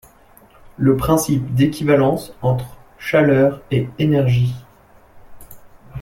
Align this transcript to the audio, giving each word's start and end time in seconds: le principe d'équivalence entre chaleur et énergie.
le 0.77 0.97
principe 0.97 1.53
d'équivalence 1.53 2.33
entre 2.41 2.75
chaleur 2.97 3.61
et 3.69 3.87
énergie. 3.99 4.55